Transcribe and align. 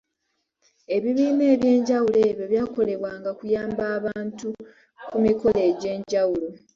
Ebibiina 0.95 1.43
eby'enjawulo 1.53 2.17
ebyo 2.29 2.45
byakolebwanga 2.51 3.29
kuyamba 3.39 3.83
abantu 3.97 4.47
ku 5.07 5.17
mikolo 5.25 5.57
egy’enjawulo. 5.69 6.49